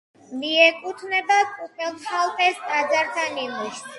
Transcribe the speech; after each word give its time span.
მიეკუთვნება 0.37 1.37
კუპელჰალეს 1.57 2.65
ტაძართა 2.71 3.29
ნიმუშს. 3.39 3.89